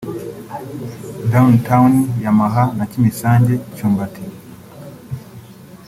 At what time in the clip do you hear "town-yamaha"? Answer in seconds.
1.67-2.63